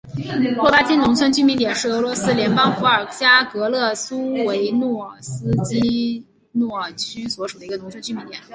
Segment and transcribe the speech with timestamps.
[0.57, 4.71] 洛巴金农村居民点是俄罗斯联邦伏尔加格勒州苏罗维
[5.65, 8.41] 基诺区所属的一个农村居民点。